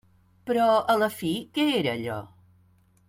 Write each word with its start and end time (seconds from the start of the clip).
Però 0.49 0.63
a 0.93 0.95
la 1.03 1.09
fi, 1.19 1.31
què 1.59 1.67
era 1.83 1.93
allò? 1.99 2.19